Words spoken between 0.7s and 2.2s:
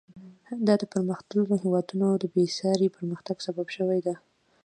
د پرمختللو هېوادونو